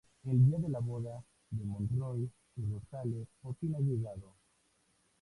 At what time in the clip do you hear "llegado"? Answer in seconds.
3.79-4.33